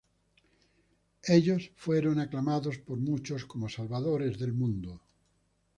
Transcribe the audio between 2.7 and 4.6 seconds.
por muchos como salvadores del